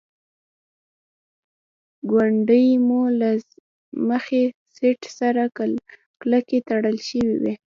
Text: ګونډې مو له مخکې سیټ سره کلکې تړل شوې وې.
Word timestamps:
ګونډې 2.09 2.65
مو 2.87 3.01
له 3.19 3.31
مخکې 4.09 4.41
سیټ 4.75 5.01
سره 5.19 5.43
کلکې 6.21 6.59
تړل 6.69 6.97
شوې 7.07 7.33
وې. 7.41 7.53